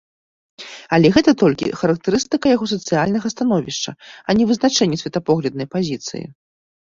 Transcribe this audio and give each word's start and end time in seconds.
Але 0.95 1.07
гэта 1.17 1.31
толькі 1.41 1.67
характарыстыка 1.81 2.45
яго 2.55 2.65
сацыяльнага 2.73 3.27
становішча, 3.35 3.95
а 4.27 4.37
не 4.41 4.49
вызначэнне 4.53 4.97
светапогляднай 5.05 5.67
пазіцыі. 5.77 6.25